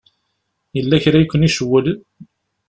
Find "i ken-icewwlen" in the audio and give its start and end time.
1.23-1.99